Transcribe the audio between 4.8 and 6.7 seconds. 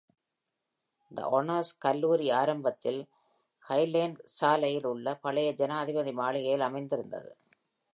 உள்ள பழைய ஜனாதிபதி மாளிகையில்